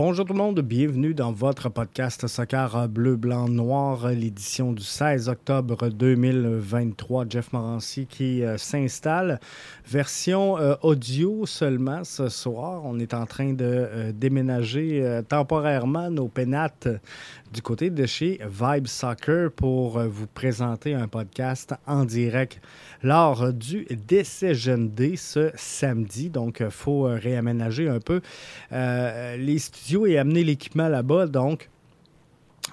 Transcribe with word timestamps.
Bonjour 0.00 0.24
tout 0.24 0.32
le 0.32 0.38
monde, 0.38 0.60
bienvenue 0.60 1.12
dans 1.12 1.32
votre 1.32 1.70
podcast 1.70 2.28
Soccer 2.28 2.88
Bleu, 2.88 3.16
Blanc, 3.16 3.48
Noir, 3.48 4.06
l'édition 4.10 4.72
du 4.72 4.84
16 4.84 5.28
octobre 5.28 5.88
2023. 5.88 7.24
Jeff 7.28 7.52
Morancy 7.52 8.06
qui 8.06 8.44
euh, 8.44 8.58
s'installe. 8.58 9.40
Version 9.88 10.56
euh, 10.56 10.76
audio 10.82 11.46
seulement 11.46 12.04
ce 12.04 12.28
soir. 12.28 12.82
On 12.84 13.00
est 13.00 13.12
en 13.12 13.26
train 13.26 13.54
de 13.54 13.64
euh, 13.64 14.12
déménager 14.12 15.20
temporairement 15.28 16.12
nos 16.12 16.28
pénates 16.28 16.86
du 17.52 17.62
côté 17.62 17.90
de 17.90 18.06
chez 18.06 18.40
Vibe 18.48 18.86
Soccer 18.86 19.50
pour 19.50 19.98
vous 20.00 20.26
présenter 20.26 20.94
un 20.94 21.08
podcast 21.08 21.74
en 21.86 22.04
direct 22.04 22.60
lors 23.02 23.52
du 23.52 23.86
décès 24.06 24.54
jeune 24.54 24.90
D 24.90 25.16
ce 25.16 25.50
samedi. 25.54 26.30
Donc, 26.30 26.58
il 26.60 26.70
faut 26.70 27.02
réaménager 27.02 27.88
un 27.88 28.00
peu 28.00 28.20
les 28.70 29.58
studios 29.58 30.06
et 30.06 30.18
amener 30.18 30.44
l'équipement 30.44 30.88
là-bas. 30.88 31.26
Donc, 31.26 31.70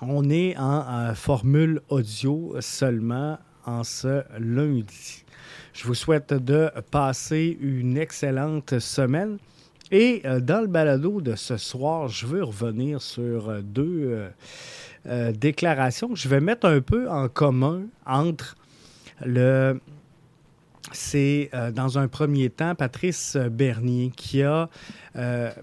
on 0.01 0.29
est 0.29 0.57
en 0.57 1.13
formule 1.15 1.81
audio 1.89 2.55
seulement 2.59 3.37
en 3.65 3.83
ce 3.83 4.23
lundi. 4.39 5.23
Je 5.73 5.87
vous 5.87 5.95
souhaite 5.95 6.33
de 6.33 6.69
passer 6.91 7.57
une 7.61 7.97
excellente 7.97 8.79
semaine. 8.79 9.37
Et 9.91 10.21
euh, 10.25 10.39
dans 10.39 10.61
le 10.61 10.67
balado 10.67 11.21
de 11.21 11.35
ce 11.35 11.57
soir, 11.57 12.07
je 12.07 12.25
veux 12.25 12.43
revenir 12.43 13.01
sur 13.01 13.49
euh, 13.49 13.61
deux 13.61 14.29
euh, 15.07 15.31
déclarations 15.33 16.15
je 16.15 16.27
vais 16.27 16.39
mettre 16.39 16.67
un 16.67 16.81
peu 16.81 17.07
en 17.07 17.29
commun 17.29 17.83
entre 18.07 18.55
le, 19.23 19.79
c'est 20.91 21.51
dans 21.73 21.99
un 21.99 22.07
premier 22.07 22.49
temps 22.49 22.73
Patrice 22.73 23.37
Bernier 23.37 24.11
qui 24.15 24.41
a 24.41 24.69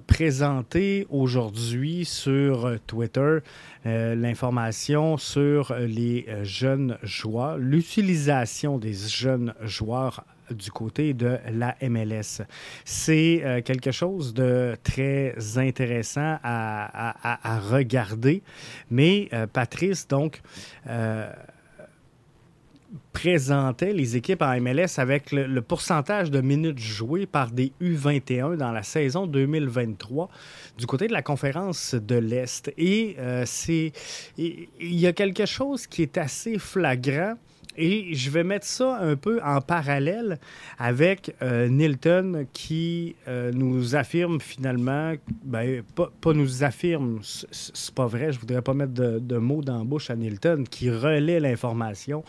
présenté 0.07 1.07
aujourd'hui 1.11 2.05
sur 2.05 2.79
Twitter 2.87 3.39
l'information 3.85 5.17
sur 5.19 5.75
les 5.75 6.27
jeunes 6.43 6.99
joueurs, 7.03 7.59
l'utilisation 7.59 8.79
des 8.79 8.95
jeunes 8.95 9.55
joueurs 9.63 10.25
du 10.53 10.71
côté 10.71 11.15
de 11.15 11.39
la 11.51 11.77
MLS. 11.83 12.43
C'est 12.85 13.63
quelque 13.65 13.91
chose 13.91 14.35
de 14.35 14.77
très 14.83 15.35
intéressant 15.57 16.39
à, 16.43 17.61
regarder, 17.71 18.43
mais 18.91 19.29
Patrice, 19.53 20.07
donc, 20.09 20.41
présentait 23.13 23.93
les 23.93 24.17
équipes 24.17 24.43
en 24.43 24.61
MLS 24.61 24.99
avec 24.99 25.33
le, 25.33 25.61
pourcentage 25.63 26.31
de 26.31 26.41
minutes 26.41 26.79
jouées 26.79 27.27
par 27.27 27.51
des 27.51 27.73
U21 27.81 28.57
dans 28.57 28.73
la 28.73 28.83
saison 28.83 29.27
2023 29.27 30.29
du 30.79 30.87
côté 30.87 31.07
de 31.09 31.13
la 31.13 31.23
conférence 31.23 31.95
de 31.95 32.17
l'Est. 32.17 32.73
Et 32.77 33.17
euh, 33.19 33.45
c'est 33.47 33.93
il 34.39 34.69
y 34.81 35.07
a 35.07 35.13
quelque 35.13 35.47
chose 35.47 35.87
qui 35.87 36.03
est 36.03 36.19
assez 36.19 36.59
flagrant. 36.59 37.35
Et 37.77 38.15
je 38.15 38.31
vais 38.31 38.45
mettre 38.45 38.67
ça 38.67 38.99
un 38.99 39.17
peu 39.17 39.41
en 39.43 39.61
parallèle 39.61 40.39
avec 40.79 41.35
euh, 41.43 41.69
Nilton 41.69 42.47
qui 42.53 43.17
euh, 43.29 43.51
nous 43.53 43.97
affirme 43.97 44.41
finalement, 44.41 45.15
ben, 45.45 45.83
pas, 45.95 46.33
nous 46.33 46.65
affirme, 46.65 47.21
c'est 47.23 47.95
pas 47.95 48.07
vrai, 48.07 48.33
je 48.33 48.41
voudrais 48.41 48.63
pas 48.63 48.75
mettre 48.75 48.93
de, 48.93 49.37
mots 49.39 49.63
dans 49.63 49.87
à 50.09 50.17
Nilton, 50.17 50.65
qui 50.71 50.91
relaie 50.91 51.41
l'information 51.41 52.25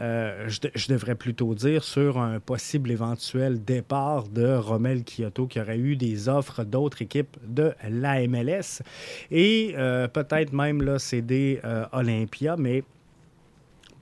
euh, 0.00 0.48
je, 0.48 0.88
devrais 0.88 1.14
plutôt 1.14 1.54
dire, 1.54 1.84
sur 1.84 2.18
un 2.18 2.40
possible 2.40 2.90
éventuel 2.90 3.62
départ 3.62 4.28
de 4.28 4.54
Romel 4.54 5.04
Kyoto, 5.04 5.46
qui 5.46 5.60
aurait 5.60 5.78
eu 5.78 5.96
des 5.96 6.28
offres 6.30 6.64
d'autres 6.64 7.02
équipes 7.02 7.36
de 7.46 7.72
la 7.88 8.26
MLS 8.26 8.82
et 9.30 9.74
peut-être 10.12 10.52
même 10.52 10.82
là, 10.82 10.98
euh, 11.64 11.84
Olympia, 11.92 12.56
mais 12.56 12.84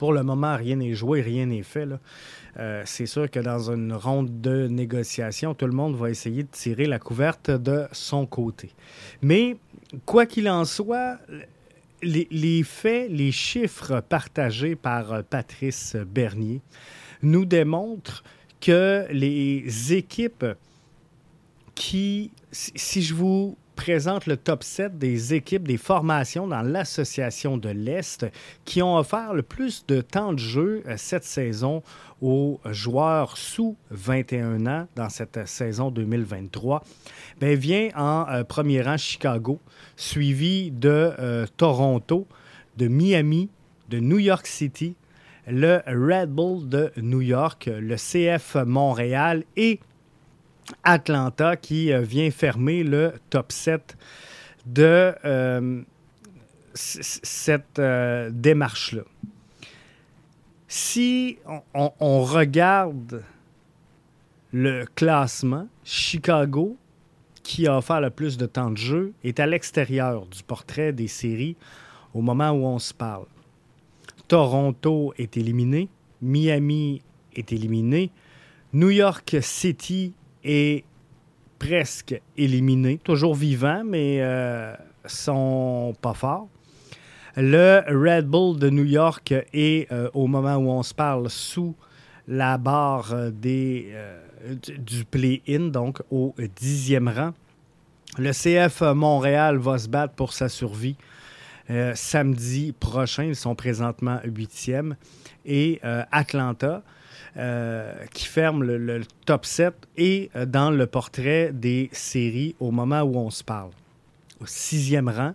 pour 0.01 0.15
le 0.15 0.23
moment, 0.23 0.57
rien 0.57 0.77
n'est 0.77 0.95
joué, 0.95 1.21
rien 1.21 1.45
n'est 1.45 1.63
fait. 1.63 1.87
c'est 2.87 3.05
sûr 3.05 3.31
que 3.31 3.39
dans 3.39 3.71
une 3.71 3.93
ronde 3.93 4.41
de 4.41 4.67
négociation, 4.67 5.55
tout 5.55 5.67
le 5.67 5.75
monde 5.75 5.95
va 5.95 6.09
essayer 6.09 6.43
de 6.43 6.49
tirer 6.51 6.87
la 6.87 6.99
couverte 6.99 7.51
de 7.51 7.87
son 7.93 8.25
côté. 8.25 8.71
Mais 9.21 9.59
quoi 10.07 10.25
qu'il 10.25 10.49
en 10.49 10.65
soit, 10.65 11.19
les, 12.03 12.63
faits, 12.63 13.11
les 13.11 13.31
chiffres 13.31 14.01
partagés 14.01 14.75
par 14.75 15.13
euh, 15.13 15.23
Patrice 15.23 15.97
Bernier 15.97 16.63
nous 17.23 17.45
démontrent 17.45 18.25
que 18.59 19.07
les 19.11 19.93
équipes 19.93 20.47
qui, 21.75 22.31
si 22.53 23.03
je 23.03 23.13
vous 23.13 23.55
présente 23.81 24.27
le 24.27 24.37
top 24.37 24.63
7 24.63 24.99
des 24.99 25.33
équipes, 25.33 25.67
des 25.67 25.79
formations 25.79 26.47
dans 26.47 26.61
l'association 26.61 27.57
de 27.57 27.71
l'Est 27.71 28.27
qui 28.67 28.83
ont 28.83 28.99
offert 28.99 29.33
le 29.33 29.43
plus 29.43 29.87
de 29.87 30.03
temps 30.03 30.35
de 30.35 30.39
jeu 30.39 30.83
euh, 30.87 30.97
cette 30.99 31.25
saison 31.25 31.83
aux 32.21 32.61
joueurs 32.67 33.39
sous 33.39 33.79
21 33.91 34.67
ans 34.67 34.87
dans 34.97 35.09
cette 35.09 35.49
saison 35.49 35.91
2023, 35.91 36.85
bien, 37.41 37.55
vient 37.55 37.89
en 37.97 38.27
euh, 38.29 38.45
premier 38.45 38.83
rang 38.83 38.99
Chicago, 38.99 39.59
suivi 39.97 40.71
de 40.71 41.15
euh, 41.19 41.47
Toronto, 41.57 42.27
de 42.77 42.87
Miami, 42.87 43.49
de 43.89 43.99
New 43.99 44.19
York 44.19 44.47
City, 44.47 44.95
le 45.49 45.81
Red 45.87 46.29
Bull 46.29 46.69
de 46.69 46.93
New 46.99 47.23
York, 47.23 47.71
le 47.73 47.97
CF 47.97 48.57
Montréal 48.67 49.45
et 49.57 49.81
Atlanta 50.85 51.57
qui 51.57 51.93
euh, 51.93 52.01
vient 52.01 52.31
fermer 52.31 52.83
le 52.83 53.15
top 53.31 53.53
7 53.53 53.97
de 54.67 55.15
euh, 55.25 55.83
cette 56.75 57.79
euh, 57.79 58.31
démarche-là. 58.33 59.03
Si 60.69 61.39
on, 61.75 62.23
regarde 62.23 63.25
le 64.53 64.85
classement, 64.95 65.67
Chicago, 65.83 66.77
qui 67.43 67.67
a 67.67 67.77
offert 67.77 68.01
le 68.01 68.11
plus 68.11 68.37
de 68.37 68.47
temps 68.47 68.71
de 68.71 68.77
jeu, 68.77 69.13
est 69.25 69.41
à 69.41 69.47
l'extérieur 69.47 70.27
du 70.27 70.45
portrait 70.45 70.93
des 70.93 71.09
séries 71.09 71.57
au 72.15 72.21
moment 72.21 72.51
où 72.51 72.67
on 72.67 72.79
se 72.79 72.95
parle. 72.95 73.27
Toronto 74.29 75.13
est 75.19 75.37
éliminé, 75.37 75.89
Miami 76.23 77.03
est 77.35 77.53
éliminé, 77.53 78.13
New 78.73 78.91
York 78.91 79.39
City 79.43 80.15
est 80.45 80.85
presque 81.61 82.21
éliminé, 82.37 82.99
toujours 82.99 83.35
vivant, 83.35 83.83
mais 83.85 84.17
euh, 84.21 84.75
sont 85.07 85.95
pas 86.01 86.15
forts. 86.15 86.49
Le 87.37 87.83
Red 87.87 88.27
Bull 88.27 88.59
de 88.59 88.71
New 88.71 88.85
York 88.85 89.33
est, 89.53 89.93
euh, 89.93 90.11
au 90.15 90.27
moment 90.27 90.57
où 90.57 90.71
on 90.71 90.83
se 90.83 90.95
parle, 90.95 91.31
sous 91.31 91.77
la 92.27 92.59
barre 92.59 93.31
des, 93.31 93.91
euh, 93.93 94.21
du 94.79 95.05
play-in, 95.05 95.69
donc 95.69 96.01
au 96.11 96.35
dixième 96.57 97.09
rang. 97.09 97.33
Le 98.19 98.33
CF 98.33 98.81
Montréal 98.95 99.59
va 99.59 99.79
se 99.79 99.89
battre 99.89 100.15
pour 100.15 100.33
sa 100.33 100.49
survie 100.49 100.97
samedi 101.95 102.73
prochain. 102.73 103.23
Ils 103.23 103.37
sont 103.37 103.55
présentement 103.55 104.19
huitième. 104.25 104.97
Et 105.47 105.81
Atlanta, 106.11 106.83
euh, 107.37 107.93
qui 108.13 108.25
ferme 108.27 108.65
le, 108.65 109.03
top 109.25 109.47
7 109.47 109.73
et 109.97 110.31
euh, 110.35 110.47
dans 110.47 110.73
le 110.73 110.87
portrait 110.87 111.53
des 111.53 111.89
séries 111.93 112.57
au 112.59 112.73
moment 112.73 113.03
où 113.03 113.17
on 113.17 113.31
se 113.31 113.45
parle. 113.45 113.71
Au 114.41 114.47
sixième 114.47 115.09
rang. 115.09 115.35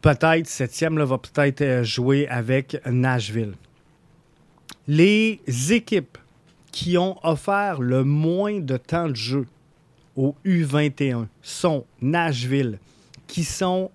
Peut-être, 0.00 0.46
septième, 0.46 0.96
là, 0.96 1.04
va 1.04 1.18
peut-être 1.18 1.60
euh, 1.62 1.82
jouer 1.82 2.28
avec 2.28 2.80
Nashville. 2.86 3.54
Les 4.86 5.40
équipes 5.70 6.18
qui 6.70 6.96
ont 6.96 7.18
offert 7.26 7.80
le 7.80 8.04
moins 8.04 8.60
de 8.60 8.76
temps 8.76 9.08
de 9.08 9.16
jeu 9.16 9.46
au 10.14 10.36
U21 10.46 11.26
sont 11.42 11.84
Nashville, 12.00 12.78
qui 13.26 13.42
sont 13.42 13.90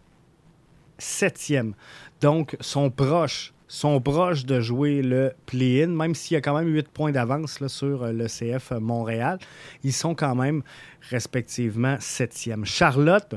septième, 0.98 1.74
donc 2.20 2.58
sont 2.60 2.90
proches 2.90 3.53
sont 3.74 4.00
proches 4.00 4.46
de 4.46 4.62
jouer 4.62 5.02
le 5.02 5.34
play-in, 5.48 5.88
même 5.88 6.14
s'il 6.14 6.36
y 6.36 6.38
a 6.38 6.42
quand 6.42 6.56
même 6.56 6.72
8 6.72 6.90
points 6.90 7.12
d'avance 7.12 7.58
sur 7.66 8.04
euh, 8.04 8.12
le 8.12 8.28
CF 8.28 8.70
Montréal. 8.80 9.40
Ils 9.84 9.94
sont 9.94 10.14
quand 10.14 10.36
même 10.36 10.62
respectivement 11.10 11.96
7e. 11.96 12.66
Charlotte, 12.66 13.34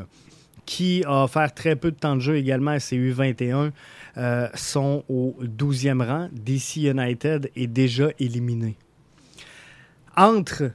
qui 0.66 1.02
a 1.06 1.24
offert 1.24 1.54
très 1.54 1.74
peu 1.74 1.90
de 1.90 1.96
temps 1.96 2.16
de 2.16 2.20
jeu 2.20 2.36
également 2.36 2.72
à 2.72 2.80
ses 2.80 2.98
U21, 2.98 3.70
euh, 4.18 4.48
sont 4.52 5.04
au 5.08 5.34
12e 5.40 6.04
rang. 6.04 6.28
DC 6.32 6.82
United 6.82 7.50
est 7.56 7.66
déjà 7.66 8.10
éliminé. 8.18 8.76
Entre 10.18 10.70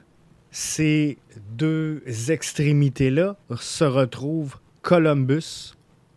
ces 0.50 1.18
deux 1.52 2.02
extrémités-là 2.28 3.36
se 3.60 3.84
retrouvent 3.84 4.56
Columbus, 4.82 5.74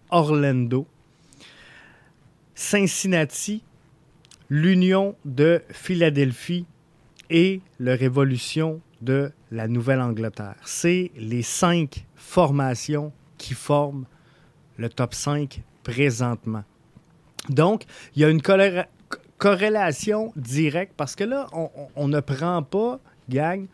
Orlando, 0.09 0.87
Cincinnati, 2.55 3.63
l'Union 4.49 5.15
de 5.25 5.61
Philadelphie 5.71 6.65
et 7.29 7.61
le 7.79 7.93
Révolution 7.93 8.81
de 9.01 9.31
la 9.51 9.67
Nouvelle-Angleterre. 9.67 10.55
C'est 10.65 11.11
les 11.17 11.43
cinq 11.43 12.05
formations 12.15 13.11
qui 13.37 13.53
forment 13.53 14.05
le 14.77 14.89
top 14.89 15.13
5 15.13 15.61
présentement. 15.83 16.63
Donc, 17.49 17.83
il 18.15 18.21
y 18.21 18.25
a 18.25 18.29
une 18.29 18.41
corrélation 19.37 20.31
directe 20.35 20.93
parce 20.97 21.15
que 21.15 21.23
là, 21.23 21.47
on, 21.95 22.07
ne 22.07 22.19
prend 22.19 22.63
pas, 22.63 22.99
gang, 23.29 23.67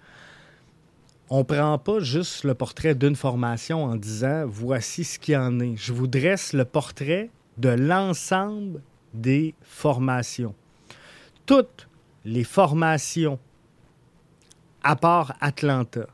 on 1.30 1.40
ne 1.40 1.44
prend 1.44 1.78
pas 1.78 2.00
juste 2.00 2.44
le 2.44 2.54
portrait 2.56 2.96
d'une 2.96 3.16
formation 3.16 3.86
en 3.86 3.96
disant 3.96 4.46
voici 4.48 5.04
ce 5.04 5.18
qu'il 5.18 5.38
en 5.38 5.60
est. 5.60 5.78
Je 5.78 5.94
vous 5.94 6.08
dresse 6.08 6.54
le 6.54 6.66
portrait 6.66 7.30
de 7.62 7.70
l'ensemble 7.70 8.82
des 9.14 9.54
formations. 9.62 10.56
Toutes 11.46 11.88
les 12.26 12.44
formations, 12.44 13.40
à 14.84 14.96
part 14.96 15.36
Atlanta, 15.42 16.08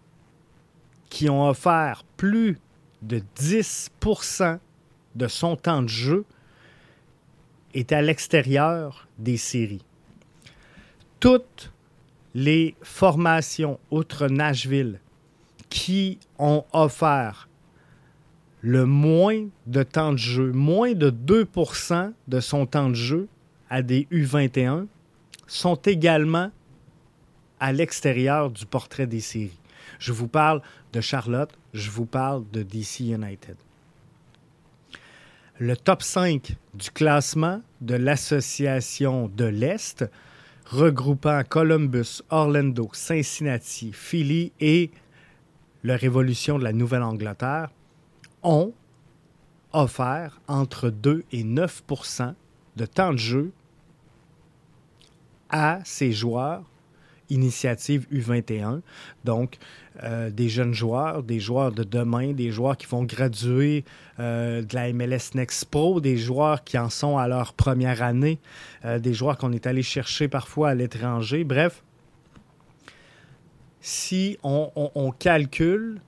qui 1.09 1.29
ont 1.29 1.47
offert 1.47 2.03
plus 2.17 2.59
de 3.01 3.21
10% 3.39 4.59
de 5.15 5.27
son 5.29 5.55
temps 5.55 5.81
de 5.81 5.87
jeu 5.87 6.25
est 7.73 7.93
à 7.93 8.01
l'extérieur 8.01 9.07
des 9.17 9.37
séries. 9.37 9.85
Toutes 11.21 11.71
les 12.35 12.75
formations, 12.81 13.79
outre 13.89 14.27
Nashville, 14.27 14.99
qui 15.69 16.19
ont 16.39 16.65
offert 16.73 17.46
le 18.67 18.85
moins 18.85 19.47
de 19.65 19.81
temps 19.81 20.11
de 20.11 20.17
jeu, 20.17 20.51
moins 20.51 20.91
de 20.91 21.09
2% 21.09 22.11
de 22.27 22.39
son 22.41 22.65
temps 22.65 22.89
de 22.89 22.95
jeu 22.95 23.29
à 23.69 23.81
des 23.81 24.09
U21, 24.11 24.87
sont 25.47 25.75
également 25.75 26.51
à 27.61 27.71
l'extérieur 27.71 28.51
du 28.51 28.65
portrait 28.65 29.07
des 29.07 29.21
séries. 29.21 29.57
Je 29.99 30.11
vous 30.11 30.27
parle 30.27 30.61
de 30.91 30.99
Charlotte, 30.99 31.57
je 31.73 31.89
vous 31.89 32.05
parle 32.05 32.43
de 32.51 32.61
DC 32.61 32.99
United. 32.99 33.55
Le 35.59 35.77
top 35.77 36.03
5 36.03 36.57
du 36.73 36.91
classement 36.91 37.61
de 37.79 37.95
l'Association 37.95 39.31
de 39.33 39.45
l'Est, 39.45 40.03
regroupant 40.65 41.41
Columbus, 41.47 42.21
Orlando, 42.31 42.89
Cincinnati, 42.91 43.93
Philly 43.93 44.51
et 44.59 44.91
la 45.85 45.95
Révolution 45.95 46.59
de 46.59 46.65
la 46.65 46.73
Nouvelle-Angleterre, 46.73 47.69
ont 48.47 48.73
offert 49.73 50.39
entre 50.47 50.89
2 50.89 51.23
et 51.31 51.43
9% 51.43 52.33
de 52.77 52.85
temps 52.85 53.11
de 53.11 53.17
jeu 53.17 53.51
à 55.49 55.79
ces 55.83 56.11
joueurs 56.11 56.63
initiative 57.29 58.07
U21. 58.11 58.81
Donc, 59.25 59.57
euh, 60.03 60.29
des 60.29 60.49
jeunes 60.49 60.73
joueurs, 60.73 61.23
des 61.23 61.39
joueurs 61.39 61.71
de 61.71 61.83
demain, 61.83 62.33
des 62.33 62.51
joueurs 62.51 62.77
qui 62.77 62.85
vont 62.85 63.03
graduer 63.03 63.83
euh, 64.19 64.61
de 64.61 64.75
la 64.75 64.93
MLS 64.93 65.33
Next 65.35 65.67
des 66.01 66.17
joueurs 66.17 66.63
qui 66.63 66.77
en 66.77 66.89
sont 66.89 67.17
à 67.17 67.27
leur 67.27 67.53
première 67.53 68.01
année, 68.01 68.39
euh, 68.85 68.99
des 68.99 69.13
joueurs 69.13 69.37
qu'on 69.37 69.51
est 69.51 69.67
allé 69.67 69.83
chercher 69.83 70.27
parfois 70.27 70.69
à 70.69 70.75
l'étranger. 70.75 71.43
Bref, 71.43 71.83
si 73.81 74.37
on, 74.43 75.13
calcule 75.17 76.01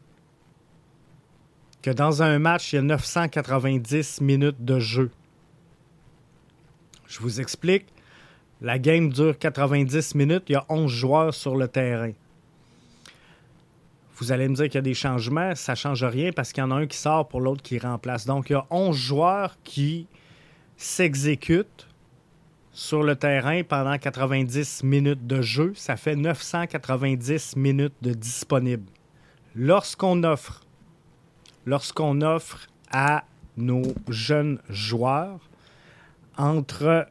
que 1.81 1.91
dans 1.91 2.21
un 2.21 2.39
match, 2.39 2.73
il 2.73 2.77
y 2.77 2.79
a 2.79 2.81
990 2.81 4.21
minutes 4.21 4.63
de 4.63 4.79
jeu, 4.79 5.11
je 7.07 7.19
vous 7.19 7.41
explique, 7.41 7.85
la 8.61 8.77
game 8.77 9.09
dure 9.09 9.37
90 9.37 10.15
minutes, 10.15 10.43
il 10.49 10.53
y 10.53 10.55
a 10.55 10.65
11 10.69 10.91
joueurs 10.91 11.33
sur 11.33 11.55
le 11.55 11.67
terrain. 11.67 12.11
Vous 14.17 14.33
allez 14.33 14.49
me 14.49 14.55
dire 14.55 14.65
qu'il 14.65 14.75
y 14.75 14.79
a 14.79 14.81
des 14.81 14.93
changements, 14.93 15.55
ça 15.55 15.71
ne 15.71 15.77
change 15.77 16.03
rien 16.03 16.31
parce 16.33 16.51
qu'il 16.51 16.61
y 16.61 16.65
en 16.65 16.71
a 16.71 16.75
un 16.75 16.87
qui 16.87 16.97
sort 16.97 17.27
pour 17.27 17.39
l'autre 17.39 17.61
qui 17.61 17.79
remplace. 17.79 18.25
Donc, 18.25 18.49
il 18.49 18.53
y 18.53 18.55
a 18.57 18.65
11 18.69 18.95
joueurs 18.95 19.57
qui 19.63 20.07
s'exécutent 20.75 21.87
sur 22.73 23.01
le 23.01 23.15
terrain 23.15 23.63
pendant 23.63 23.97
90 23.97 24.83
minutes 24.83 25.25
de 25.25 25.41
jeu. 25.41 25.71
Ça 25.75 25.95
fait 25.95 26.17
990 26.17 27.55
minutes 27.55 27.93
de 28.01 28.13
disponible. 28.13 28.85
Lorsqu'on 29.55 30.23
offre, 30.23 30.65
lorsqu'on 31.65 32.21
offre 32.21 32.67
à 32.91 33.25
nos 33.57 33.83
jeunes 34.07 34.59
joueurs 34.69 35.49
entre 36.37 37.07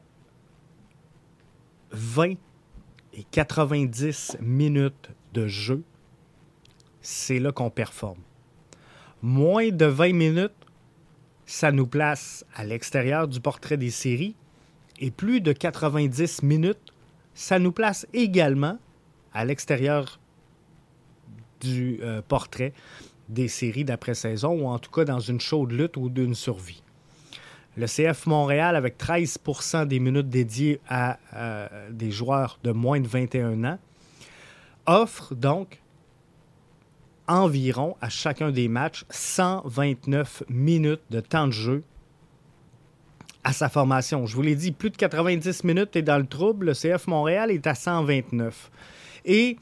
20 1.91 2.33
et 3.13 3.23
90 3.31 4.37
minutes 4.41 5.09
de 5.33 5.47
jeu, 5.47 5.83
c'est 7.01 7.39
là 7.39 7.51
qu'on 7.51 7.69
performe. 7.69 8.19
Moins 9.21 9.69
de 9.69 9.85
20 9.85 10.13
minutes, 10.13 10.51
ça 11.45 11.71
nous 11.71 11.87
place 11.87 12.45
à 12.55 12.63
l'extérieur 12.63 13.27
du 13.27 13.39
portrait 13.39 13.77
des 13.77 13.89
séries. 13.89 14.35
Et 14.99 15.11
plus 15.11 15.41
de 15.41 15.53
90 15.53 16.43
minutes, 16.43 16.93
ça 17.33 17.57
nous 17.57 17.71
place 17.71 18.05
également 18.13 18.77
à 19.33 19.45
l'extérieur 19.45 20.19
du 21.61 21.99
euh, 22.01 22.21
portrait 22.27 22.73
des 23.29 23.47
séries 23.47 23.85
d'après-saison, 23.85 24.51
ou 24.61 24.67
en 24.67 24.79
tout 24.79 24.91
cas 24.91 25.05
dans 25.05 25.19
une 25.19 25.39
chaude 25.39 25.71
lutte 25.71 25.97
ou 25.97 26.09
d'une 26.09 26.35
survie. 26.35 26.81
Le 27.77 27.85
CF 27.85 28.25
Montréal, 28.25 28.75
avec 28.75 28.97
13% 28.97 29.87
des 29.87 29.99
minutes 29.99 30.27
dédiées 30.27 30.81
à 30.89 31.17
euh, 31.33 31.89
des 31.91 32.11
joueurs 32.11 32.59
de 32.63 32.71
moins 32.71 32.99
de 32.99 33.07
21 33.07 33.63
ans, 33.63 33.79
offre 34.85 35.35
donc 35.35 35.81
environ 37.27 37.95
à 38.01 38.09
chacun 38.09 38.51
des 38.51 38.67
matchs 38.67 39.05
129 39.09 40.43
minutes 40.49 41.03
de 41.11 41.19
temps 41.19 41.47
de 41.47 41.53
jeu 41.53 41.83
à 43.43 43.53
sa 43.53 43.69
formation. 43.69 44.25
Je 44.25 44.35
vous 44.35 44.41
l'ai 44.41 44.55
dit, 44.55 44.71
plus 44.71 44.89
de 44.89 44.97
90 44.97 45.63
minutes 45.63 45.95
est 45.95 46.01
dans 46.01 46.17
le 46.17 46.25
trouble. 46.25 46.65
Le 46.67 46.73
CF 46.73 47.07
Montréal 47.07 47.51
est 47.51 47.67
à 47.67 47.75
129. 47.75 48.71
Et 49.25 49.57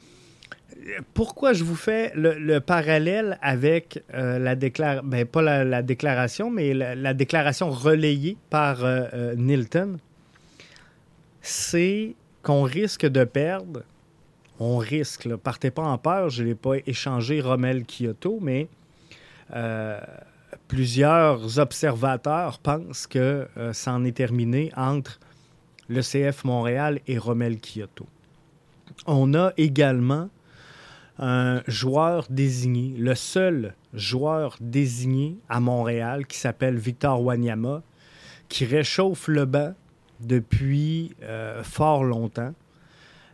pourquoi 1.14 1.52
je 1.52 1.64
vous 1.64 1.74
fais 1.74 2.12
le, 2.14 2.58
parallèle 2.60 3.38
avec 3.42 4.02
euh, 4.14 4.38
la 4.38 4.54
déclaration, 4.54 5.06
ben, 5.06 5.26
pas 5.26 5.42
la, 5.42 5.82
déclaration, 5.82 6.50
mais 6.50 6.74
la, 6.74 7.14
déclaration 7.14 7.70
relayée 7.70 8.36
par 8.50 8.84
euh, 8.84 9.04
euh, 9.12 9.34
Nilton, 9.34 9.98
c'est 11.40 12.14
qu'on 12.42 12.62
risque 12.62 13.06
de 13.06 13.24
perdre, 13.24 13.82
on 14.60 14.78
risque, 14.78 15.34
partez 15.36 15.70
pas 15.70 15.82
en 15.82 15.98
peur, 15.98 16.30
je 16.30 16.42
n'ai 16.42 16.54
pas 16.54 16.76
échangé 16.86 17.40
Rommel 17.40 17.84
Kyoto, 17.84 18.38
mais 18.40 18.68
plusieurs 20.66 21.58
observateurs 21.58 22.58
pensent 22.58 23.06
que 23.06 23.46
ça 23.72 23.92
en 23.92 24.04
est 24.04 24.16
terminé 24.16 24.70
entre 24.76 25.20
le 25.88 26.02
CF 26.02 26.44
Montréal 26.44 27.00
et 27.06 27.18
Rommel 27.18 27.58
Kyoto. 27.58 28.06
On 29.06 29.32
a 29.34 29.52
également 29.56 30.28
un 31.18 31.62
joueur 31.66 32.26
désigné, 32.30 32.94
le 32.96 33.14
seul 33.14 33.74
joueur 33.92 34.56
désigné 34.60 35.38
à 35.48 35.60
Montréal 35.60 36.26
qui 36.26 36.38
s'appelle 36.38 36.76
Victor 36.76 37.22
Wanyama, 37.22 37.82
qui 38.48 38.64
réchauffe 38.64 39.28
le 39.28 39.44
banc 39.44 39.74
depuis 40.20 41.14
euh, 41.22 41.62
fort 41.62 42.04
longtemps. 42.04 42.54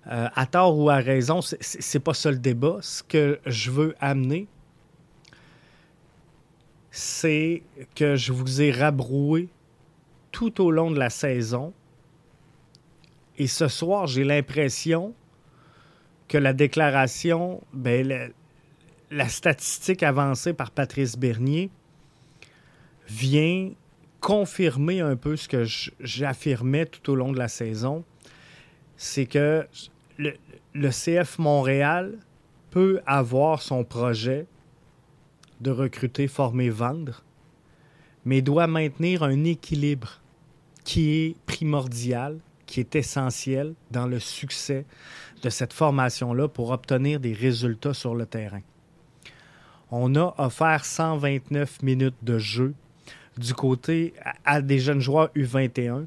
Euh, 0.06 0.28
à 0.34 0.46
tort 0.46 0.78
ou 0.78 0.90
à 0.90 0.96
raison, 0.96 1.40
c'est 1.40 2.00
pas 2.00 2.14
ça 2.14 2.30
le 2.30 2.38
débat. 2.38 2.78
Ce 2.82 3.02
que 3.02 3.38
je 3.46 3.70
veux 3.70 3.94
amener, 4.00 4.48
c'est 6.90 7.62
que 7.94 8.16
je 8.16 8.32
vous 8.32 8.60
ai 8.60 8.70
rabroué 8.70 9.48
tout 10.30 10.60
au 10.62 10.70
long 10.70 10.90
de 10.90 10.98
la 10.98 11.10
saison. 11.10 11.72
Et 13.38 13.46
ce 13.46 13.68
soir, 13.68 14.06
j'ai 14.06 14.24
l'impression 14.24 15.14
que 16.28 16.38
la 16.38 16.52
déclaration, 16.52 17.62
ben, 17.72 18.32
la, 19.10 19.28
statistique 19.28 20.02
avancée 20.02 20.52
par 20.52 20.70
Patrice 20.70 21.16
Bernier 21.16 21.70
vient 23.08 23.70
confirmer 24.20 25.00
un 25.00 25.16
peu 25.16 25.36
ce 25.36 25.48
que 25.48 25.64
j'affirmais 26.00 26.86
tout 26.86 27.12
au 27.12 27.14
long 27.14 27.32
de 27.32 27.38
la 27.38 27.48
saison. 27.48 28.04
C'est 28.96 29.26
que 29.26 29.66
le, 30.18 30.34
le 30.72 30.90
CF 30.90 31.38
Montréal 31.38 32.18
peut 32.70 33.00
avoir 33.06 33.62
son 33.62 33.84
projet 33.84 34.46
de 35.60 35.70
recruter, 35.70 36.26
former, 36.26 36.70
vendre, 36.70 37.22
mais 38.24 38.42
doit 38.42 38.66
maintenir 38.66 39.22
un 39.22 39.44
équilibre 39.44 40.20
qui 40.84 41.10
est 41.10 41.36
primordial, 41.46 42.38
qui 42.66 42.80
est 42.80 42.96
essentiel 42.96 43.74
dans 43.90 44.06
le 44.06 44.18
succès 44.18 44.84
de 45.44 45.50
cette 45.50 45.74
formation-là 45.74 46.48
pour 46.48 46.70
obtenir 46.70 47.20
des 47.20 47.34
résultats 47.34 47.94
sur 47.94 48.14
le 48.14 48.26
terrain. 48.26 48.62
On 49.90 50.16
a 50.16 50.34
offert 50.38 50.84
129 50.84 51.82
minutes 51.82 52.16
de 52.22 52.38
jeu 52.38 52.74
du 53.36 53.52
côté 53.52 54.14
à 54.44 54.62
des 54.62 54.78
jeunes 54.78 55.00
joueurs 55.00 55.28
U21. 55.36 56.06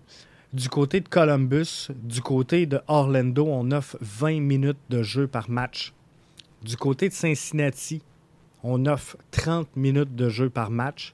Du 0.53 0.69
côté 0.69 1.01
de 1.01 1.07
Columbus, 1.07 1.89
du 1.95 2.21
côté 2.21 2.65
de 2.65 2.81
Orlando, 2.87 3.45
on 3.47 3.71
offre 3.71 3.97
20 4.01 4.41
minutes 4.41 4.79
de 4.89 5.03
jeu 5.03 5.27
par 5.27 5.49
match. 5.49 5.93
Du 6.63 6.75
côté 6.75 7.09
de 7.09 7.13
Cincinnati, 7.13 8.01
on 8.63 8.87
offre 8.87 9.17
30 9.31 9.75
minutes 9.75 10.15
de 10.15 10.29
jeu 10.29 10.49
par 10.49 10.71
match 10.71 11.13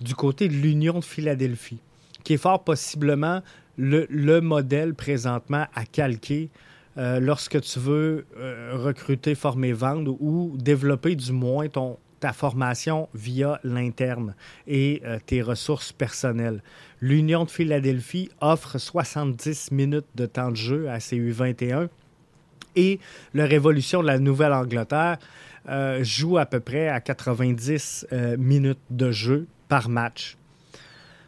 du 0.00 0.14
côté 0.14 0.48
de 0.48 0.54
l'Union 0.54 1.00
de 1.00 1.04
Philadelphie, 1.04 1.80
qui 2.22 2.34
est 2.34 2.38
fort 2.38 2.62
possiblement 2.62 3.42
le, 3.76 4.40
modèle 4.40 4.94
présentement 4.94 5.66
à 5.74 5.84
calquer 5.84 6.50
euh, 6.98 7.20
lorsque 7.20 7.60
tu 7.60 7.78
veux 7.78 8.26
euh, 8.36 8.72
recruter, 8.74 9.36
former, 9.36 9.72
vendre 9.72 10.16
ou 10.20 10.56
développer 10.58 11.14
du 11.14 11.30
moins 11.30 11.66
ta 12.18 12.32
formation 12.32 13.08
via 13.14 13.60
l'interne 13.62 14.34
et 14.66 15.00
euh, 15.04 15.18
tes 15.24 15.40
ressources 15.40 15.92
personnelles. 15.92 16.60
L'Union 17.00 17.44
de 17.44 17.50
Philadelphie 17.50 18.30
offre 18.40 18.78
70 18.78 19.70
minutes 19.70 20.08
de 20.16 20.26
temps 20.26 20.50
de 20.50 20.56
jeu 20.56 20.90
à 20.90 20.98
ces 20.98 21.16
U21 21.16 21.88
et 22.74 22.98
la 23.32 23.46
Révolution 23.46 24.02
de 24.02 24.08
la 24.08 24.18
Nouvelle-Angleterre 24.18 25.18
joue 26.00 26.38
à 26.38 26.46
peu 26.46 26.60
près 26.60 26.88
à 26.88 27.00
90 27.00 28.06
minutes 28.38 28.78
de 28.90 29.12
jeu 29.12 29.46
par 29.68 29.88
match. 29.88 30.36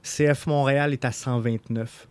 CF 0.02 0.46
Montréal 0.46 0.92
est 0.94 1.04
à 1.04 1.12
129. 1.12 2.08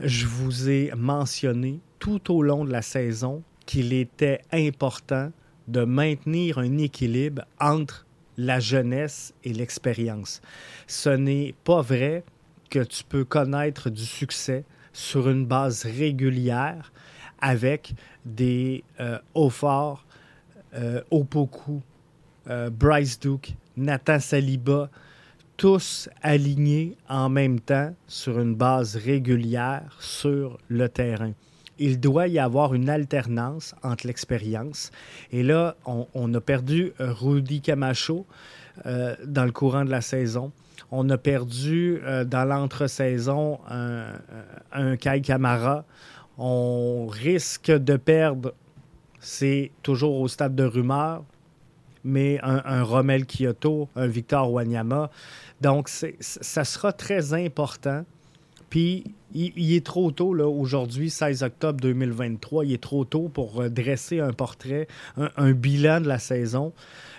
Je 0.00 0.26
vous 0.26 0.68
ai 0.68 0.90
mentionné 0.96 1.80
tout 1.98 2.32
au 2.32 2.42
long 2.42 2.64
de 2.64 2.72
la 2.72 2.82
saison 2.82 3.42
qu'il 3.66 3.92
était 3.92 4.40
important 4.52 5.30
de 5.66 5.84
maintenir 5.84 6.58
un 6.58 6.78
équilibre 6.78 7.42
entre 7.60 8.06
la 8.36 8.60
jeunesse 8.60 9.34
et 9.44 9.52
l'expérience. 9.52 10.40
Ce 10.86 11.10
n'est 11.10 11.54
pas 11.64 11.82
vrai 11.82 12.24
que 12.70 12.82
tu 12.82 13.04
peux 13.04 13.24
connaître 13.24 13.90
du 13.90 14.04
succès 14.04 14.64
sur 14.92 15.28
une 15.28 15.46
base 15.46 15.84
régulière 15.84 16.92
avec 17.40 17.94
des 18.24 18.84
euh, 19.00 19.18
hauts 19.34 19.50
forts, 19.50 20.04
euh, 20.74 21.02
Opoku, 21.10 21.82
euh, 22.48 22.70
Bryce 22.70 23.18
Duke, 23.18 23.54
Nathan 23.76 24.18
Saliba, 24.18 24.90
tous 25.56 26.08
alignés 26.22 26.96
en 27.08 27.28
même 27.28 27.60
temps 27.60 27.94
sur 28.06 28.38
une 28.38 28.54
base 28.54 28.96
régulière 28.96 29.96
sur 30.00 30.58
le 30.68 30.88
terrain. 30.88 31.32
Il 31.78 32.00
doit 32.00 32.28
y 32.28 32.38
avoir 32.38 32.74
une 32.74 32.88
alternance 32.88 33.74
entre 33.82 34.06
l'expérience. 34.06 34.90
Et 35.30 35.42
là, 35.42 35.76
on, 35.84 36.34
a 36.34 36.40
perdu 36.40 36.92
Rudy 36.98 37.60
Camacho 37.60 38.26
euh, 38.86 39.14
dans 39.24 39.44
le 39.44 39.52
courant 39.52 39.84
de 39.84 39.90
la 39.90 40.00
saison. 40.00 40.52
On 40.90 41.08
a 41.10 41.18
perdu 41.18 42.00
euh, 42.04 42.24
dans 42.24 42.44
l'entre-saison 42.44 43.58
un, 43.68 44.96
Kai 44.96 45.20
Kamara. 45.20 45.84
On 46.38 47.06
risque 47.08 47.70
de 47.70 47.96
perdre, 47.96 48.54
c'est 49.20 49.72
toujours 49.82 50.20
au 50.20 50.28
stade 50.28 50.54
de 50.54 50.64
rumeur, 50.64 51.24
mais 52.04 52.38
un, 52.42 52.62
un 52.64 52.82
Romel 52.84 53.26
Kyoto, 53.26 53.88
un 53.96 54.06
Victor 54.06 54.52
Wanyama. 54.52 55.10
Donc, 55.60 55.88
ça 55.88 56.64
sera 56.64 56.92
très 56.92 57.34
important. 57.34 58.04
Puis, 58.70 59.04
il, 59.34 59.74
est 59.74 59.84
trop 59.84 60.10
tôt, 60.10 60.32
là, 60.32 60.48
aujourd'hui, 60.48 61.10
16 61.10 61.42
octobre 61.42 61.80
2023, 61.80 62.64
il 62.64 62.72
est 62.72 62.82
trop 62.82 63.04
tôt 63.04 63.28
pour 63.28 63.60
euh, 63.60 63.68
dresser 63.68 64.20
un 64.20 64.32
portrait, 64.32 64.88
un, 65.16 65.52
bilan 65.52 66.00
de 66.00 66.08
la 66.08 66.18
saison 66.18 66.72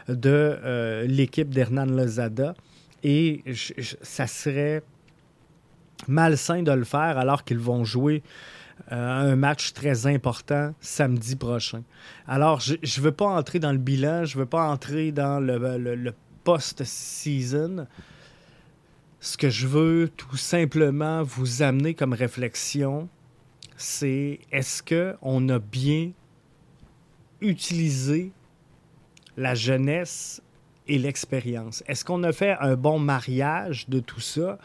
de 0.08 0.30
euh, 0.30 1.06
l'équipe 1.06 1.50
d'Hernan 1.50 1.86
Lozada. 1.86 2.56
Et 3.04 3.44
ça 4.02 4.28
serait 4.28 4.82
malsain 6.08 6.64
de 6.64 6.72
le 6.72 6.84
faire 6.84 7.18
alors 7.18 7.44
qu'ils 7.44 7.60
vont 7.60 7.84
jouer 7.86 8.24
euh, 8.92 9.32
un 9.32 9.36
match 9.36 9.74
très 9.74 10.08
important 10.08 10.74
samedi 10.82 11.36
prochain. 11.36 11.84
Alors, 12.28 12.60
je 12.60 12.74
ne 12.74 13.04
veux 13.04 13.12
pas 13.12 13.28
entrer 13.28 13.60
dans 13.60 13.72
le 13.72 13.78
bilan, 13.78 14.26
je 14.26 14.36
ne 14.36 14.42
veux 14.42 14.50
pas 14.50 14.68
entrer 14.68 15.12
dans 15.12 15.40
le 15.40 16.14
post-season 16.44 17.86
ce 19.20 19.38
que 19.38 19.50
je 19.50 19.68
veux 19.68 20.10
tout 20.16 20.38
simplement 20.38 21.24
vous 21.24 21.62
amener 21.62 21.94
comme 21.94 22.14
réflexion, 22.14 23.10
c'est 23.76 24.40
est-ce 24.52 24.82
qu'on 24.84 25.50
a 25.50 25.60
bien 25.60 26.12
utilisé 27.42 28.32
la 29.38 29.56
jeunesse 29.56 30.42
et 30.88 30.98
l'expérience? 30.98 31.84
Est-ce 31.88 32.06
qu'on 32.06 32.24
a 32.24 32.32
fait 32.32 32.56
un 32.60 32.76
bon 32.76 33.00
mariage 33.00 33.88
de 33.90 34.00
tout 34.00 34.22
ça 34.22 34.58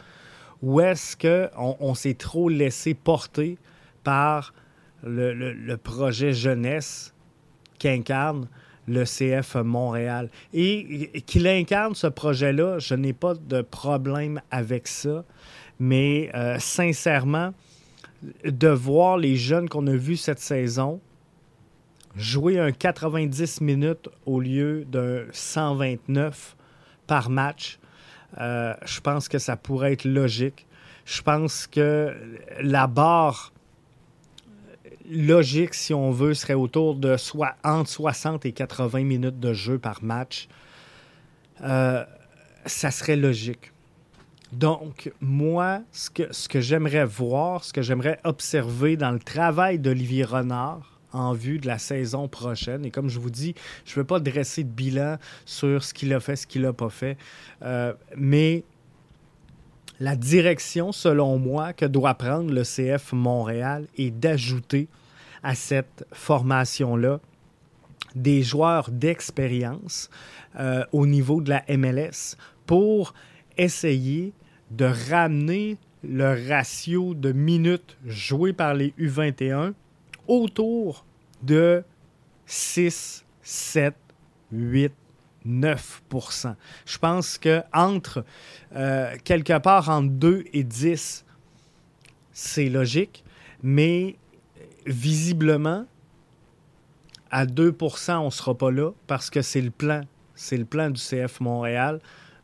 ou 0.61 0.79
est-ce 0.79 1.17
qu'on 1.17 1.77
on, 1.79 1.93
s'est 1.93 2.15
trop 2.15 2.49
laissé 2.49 2.93
porter 2.93 3.57
par 4.03 4.53
le 5.03 5.75
projet 5.75 6.33
jeunesse 6.33 7.13
qu'incarne 7.77 8.47
le 8.87 9.03
CF 9.03 9.55
Montréal. 9.55 10.29
Et 10.53 11.21
qu'il 11.25 11.47
incarne 11.47 11.95
ce 11.95 12.07
projet-là, 12.07 12.79
je 12.79 12.95
n'ai 12.95 13.13
pas 13.13 13.33
de 13.33 13.61
problème 13.61 14.41
avec 14.51 14.87
ça. 14.87 15.23
Mais 15.79 16.29
euh, 16.33 16.57
sincèrement, 16.59 17.53
de 18.43 18.69
voir 18.69 19.17
les 19.17 19.35
jeunes 19.35 19.69
qu'on 19.69 19.87
a 19.87 19.95
vus 19.95 20.17
cette 20.17 20.39
saison 20.39 21.01
jouer 22.15 22.59
un 22.59 22.71
90 22.71 23.61
minutes 23.61 24.09
au 24.25 24.39
lieu 24.39 24.85
d'un 24.85 25.23
129 25.31 26.55
par 27.07 27.29
match, 27.29 27.77
euh, 28.39 28.73
je 28.85 28.99
pense 29.01 29.27
que 29.27 29.37
ça 29.37 29.57
pourrait 29.57 29.93
être 29.93 30.05
logique. 30.05 30.65
Je 31.05 31.21
pense 31.21 31.67
que 31.67 32.15
la 32.61 32.87
barre 32.87 33.53
logique, 35.09 35.73
si 35.73 35.93
on 35.93 36.11
veut, 36.11 36.33
serait 36.33 36.53
autour 36.53 36.95
de 36.95 37.17
soit 37.17 37.55
entre 37.63 37.89
60 37.89 38.45
et 38.45 38.51
80 38.51 39.03
minutes 39.03 39.39
de 39.39 39.53
jeu 39.53 39.77
par 39.77 40.03
match. 40.03 40.47
Euh, 41.63 42.03
ça 42.65 42.91
serait 42.91 43.15
logique. 43.15 43.71
Donc, 44.51 45.11
moi, 45.21 45.81
ce 45.91 46.09
que, 46.47 46.61
j'aimerais 46.61 47.05
voir, 47.05 47.63
ce 47.63 47.73
que 47.73 47.81
j'aimerais 47.81 48.19
observer 48.23 48.95
dans 48.95 49.11
le 49.11 49.19
travail 49.19 49.79
d'Olivier 49.79 50.23
Renard 50.23 50.99
en 51.11 51.33
vue 51.33 51.59
de 51.59 51.67
la 51.67 51.77
saison 51.77 52.27
prochaine, 52.27 52.85
et 52.85 52.91
comme 52.91 53.09
je 53.09 53.19
vous 53.19 53.29
dis, 53.29 53.55
je 53.85 53.93
ne 53.93 53.95
veux 53.97 54.03
pas 54.03 54.19
dresser 54.19 54.63
de 54.63 54.69
bilan 54.69 55.17
sur 55.45 55.83
ce 55.83 55.93
qu'il 55.93 56.13
a 56.13 56.19
fait, 56.19 56.35
ce 56.35 56.47
qu'il 56.47 56.61
n'a 56.61 56.73
pas 56.73 56.89
fait, 56.89 57.17
euh, 57.63 57.93
mais 58.17 58.63
la 59.99 60.15
direction, 60.15 60.91
selon 60.91 61.37
moi, 61.37 61.73
que 61.73 61.85
doit 61.85 62.15
prendre 62.15 62.51
le 62.51 62.63
CF 62.63 63.13
Montréal 63.13 63.87
est 63.97 64.11
d'ajouter 64.11 64.87
à 65.43 65.55
cette 65.55 66.05
formation-là 66.11 67.19
des 68.15 68.43
joueurs 68.43 68.89
d'expérience 68.91 70.09
euh, 70.57 70.83
au 70.91 71.05
niveau 71.05 71.41
de 71.41 71.49
la 71.49 71.63
MLS 71.77 72.35
pour 72.65 73.13
essayer 73.57 74.33
de 74.71 74.85
ramener 75.09 75.77
le 76.03 76.49
ratio 76.49 77.13
de 77.13 77.31
minutes 77.31 77.97
jouées 78.05 78.53
par 78.53 78.73
les 78.73 78.93
U21 78.99 79.73
autour 80.27 81.05
de 81.43 81.83
6, 82.45 83.25
7, 83.41 83.93
8, 84.51 84.91
9% 85.47 86.55
Je 86.85 86.97
pense 86.97 87.37
que 87.37 87.61
entre 87.73 88.23
euh, 88.75 89.15
quelque 89.23 89.57
part 89.59 89.89
entre 89.89 90.09
2 90.09 90.45
et 90.53 90.63
10, 90.63 91.25
c'est 92.31 92.69
logique, 92.69 93.23
mais 93.63 94.15
visiblement, 94.85 95.85
à 97.31 97.45
2% 97.45 98.17
on 98.17 98.25
ne 98.25 98.29
sera 98.29 98.57
pas 98.57 98.71
là 98.71 98.91
parce 99.07 99.29
que 99.29 99.41
c'est 99.41 99.61
le 99.61 99.71
plan. 99.71 100.01
C'est 100.35 100.57
le 100.57 100.65
du 100.91 100.99
CF 100.99 101.39
Montréal 101.39 101.99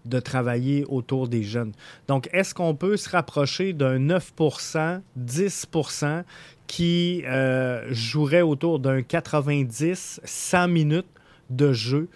de 0.06 0.20
travailler 0.20 0.86
autour 0.88 1.28
des 1.28 1.44
jeunes. 1.44 1.74
Donc, 2.08 2.30
est-ce 2.34 2.56
qu'on 2.56 2.74
peut 2.74 2.98
se 2.98 3.10
rapprocher 3.10 3.74
d'un 3.74 4.00
9% 4.00 5.02
10% 5.20 6.24
qui 6.68 7.24
euh, 7.26 7.86
jouerait 7.92 8.42
autour 8.42 8.80
d'un 8.80 9.02
90, 9.02 10.22
100 10.24 10.68
minutes 10.70 11.06
de 11.52 11.74
jeu 11.74 12.10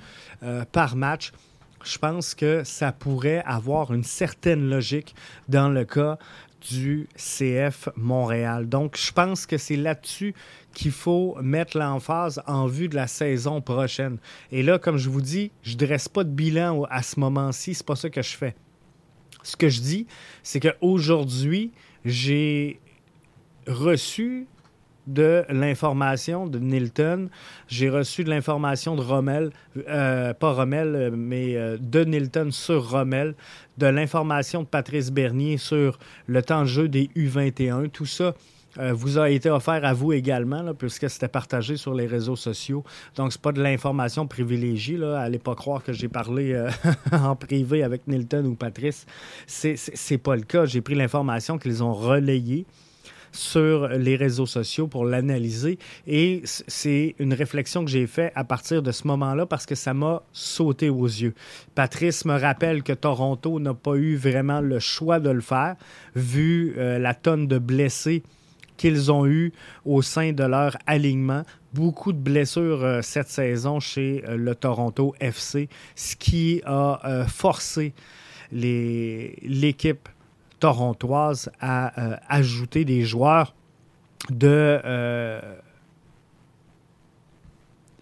euh, 0.44 0.66
par 0.72 0.96
match. 0.96 1.32
Je 1.84 1.98
pense 2.00 2.34
que 2.34 2.64
ça 2.64 2.92
pourrait 2.92 3.44
avoir 3.46 3.94
une 3.94 4.04
certaine 4.04 4.70
logique 4.70 5.16
dans 5.48 5.70
le 5.70 5.86
cas 5.86 6.18
du 6.70 7.08
CF 7.16 7.90
Montréal. 7.96 8.68
Donc, 8.68 8.98
je 8.98 9.12
pense 9.12 9.46
que 9.46 9.58
c'est 9.58 9.76
là-dessus 9.76 10.34
qu'il 10.74 10.92
faut 10.92 11.38
mettre 11.42 11.78
l'emphase 11.78 12.42
en 12.48 12.66
vue 12.66 12.90
de 12.90 12.96
la 12.96 13.08
saison 13.08 13.62
prochaine. 13.62 14.18
Et 14.52 14.64
là, 14.64 14.80
comme 14.80 14.98
je 14.98 15.10
vous 15.10 15.22
dis, 15.22 15.52
je 15.62 15.74
ne 15.74 15.78
dresse 15.78 16.10
pas 16.10 16.24
de 16.24 16.30
bilan 16.30 16.84
à 16.90 17.04
ce 17.04 17.20
moment-ci, 17.20 17.76
c'est 17.76 17.86
pas 17.86 17.96
ça 17.96 18.10
que 18.10 18.22
je 18.22 18.36
fais. 18.36 18.56
Ce 19.44 19.56
que 19.56 19.70
je 19.70 19.82
dis, 19.82 20.08
c'est 20.42 20.60
qu'aujourd'hui, 20.60 21.72
j'ai 22.04 22.80
reçu 23.68 24.48
de 25.08 25.44
l'information 25.50 26.48
de 26.48 26.60
Nilton. 26.60 27.30
J'ai 27.68 27.90
reçu 27.90 28.24
de 28.24 28.30
l'information 28.30 28.96
de 28.96 29.02
Rommel, 29.02 29.52
euh, 29.88 30.34
pas 30.34 30.54
Rommel, 30.54 31.12
mais 31.16 31.56
euh, 31.56 31.78
de 31.80 32.04
Nilton 32.04 32.52
sur 32.52 32.90
Rommel, 32.90 33.36
de 33.78 33.88
l'information 33.88 34.62
de 34.62 34.68
Patrice 34.68 35.12
Bernier 35.12 35.58
sur 35.58 36.00
le 36.28 36.42
temps 36.42 36.62
de 36.62 36.68
jeu 36.68 36.88
des 36.88 37.10
U21. 37.16 37.90
Tout 37.90 38.06
ça 38.06 38.34
euh, 38.78 38.94
vous 38.94 39.18
a 39.18 39.30
été 39.30 39.50
offert 39.50 39.86
à 39.86 39.94
vous 39.94 40.14
également, 40.14 40.74
puisque 40.74 41.10
c'était 41.10 41.28
partagé 41.28 41.78
sur 41.78 41.94
les 41.94 42.08
réseaux 42.08 42.36
sociaux. 42.36 42.84
Donc, 43.16 43.32
ce 43.32 43.38
n'est 43.38 43.42
pas 43.42 43.52
de 43.52 43.62
l'information 43.62 44.28
privilégiée. 44.28 44.98
Là. 44.98 45.20
Allez 45.20 45.40
pas 45.40 45.56
croire 45.56 45.84
que 45.84 45.94
j'ai 45.94 46.10
parlé 46.10 46.54
euh, 46.54 46.70
en 47.12 47.36
privé 47.36 47.84
avec 47.84 48.08
Nilton 48.08 48.46
ou 48.46 48.56
Patrice. 48.56 49.06
C'est 49.48 49.76
n'est 50.12 50.18
pas 50.18 50.36
le 50.36 50.44
cas. 50.44 50.66
J'ai 50.66 50.82
pris 50.82 50.96
l'information 50.96 51.58
qu'ils 51.58 51.84
ont 51.84 51.94
relayée 51.94 52.66
sur 53.36 53.88
les 53.90 54.16
réseaux 54.16 54.46
sociaux 54.46 54.88
pour 54.88 55.06
l'analyser. 55.06 55.78
Et 56.08 56.42
c'est 56.46 57.16
une 57.20 57.34
réflexion 57.34 57.84
que 57.84 57.92
j'ai 57.92 58.08
faite 58.08 58.32
à 58.36 58.44
partir 58.44 58.82
de 58.82 58.92
ce 58.92 59.08
moment-là 59.08 59.46
parce 59.46 59.66
que 59.66 59.76
ça 59.76 59.94
m'a 59.94 60.24
sauté 60.32 60.90
aux 60.90 61.06
yeux. 61.06 61.34
Patrice 61.76 62.26
me 62.26 62.40
rappelle 62.40 62.84
que 62.84 62.94
Toronto 62.94 63.60
n'a 63.60 63.74
pas 63.74 63.96
eu 63.96 64.16
vraiment 64.16 64.62
le 64.62 64.80
choix 64.80 65.20
de 65.20 65.30
le 65.30 65.42
faire, 65.42 65.76
vu 66.16 66.74
euh, 66.78 66.98
la 66.98 67.14
tonne 67.14 67.48
de 67.48 67.60
blessés 67.60 68.24
qu'ils 68.78 69.12
ont 69.12 69.26
eu 69.26 69.54
au 69.86 70.02
sein 70.02 70.34
de 70.34 70.44
leur 70.44 70.78
alignement. 70.86 71.44
Beaucoup 71.74 72.14
de 72.14 72.18
blessures 72.18 72.84
euh, 72.84 73.02
cette 73.02 73.30
saison 73.30 73.80
chez 73.80 74.24
euh, 74.28 74.38
le 74.38 74.56
Toronto 74.56 75.14
FC, 75.20 75.70
ce 75.96 76.16
qui 76.16 76.62
a 76.66 77.26
forcé 77.28 77.94
l'équipe 78.52 80.08
torontoise 80.66 81.52
à 81.60 82.20
ajouter 82.28 82.86
des 82.86 83.04
joueurs 83.04 83.54
de, 84.30 84.82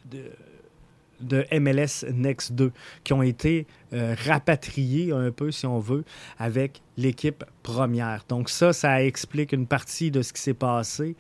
de 0.10 0.32
de 1.24 1.46
MLS 1.60 2.06
Next 2.12 2.54
2 2.54 2.72
qui 3.04 3.14
ont 3.14 3.24
été 3.24 3.66
euh, 3.94 4.16
rapatriés 4.26 5.12
un 5.12 5.32
peu, 5.32 5.52
si 5.52 5.66
on 5.66 5.80
veut, 5.80 6.04
avec 6.38 6.82
l'équipe 6.98 7.44
première. 7.64 8.26
Donc 8.28 8.50
ça, 8.50 8.74
ça 8.74 9.04
explique 9.04 9.54
une 9.54 9.68
partie 9.68 10.12
de 10.12 10.22
ce 10.22 10.34
qui 10.34 10.42
s'est 10.42 10.54
passé. 10.54 11.16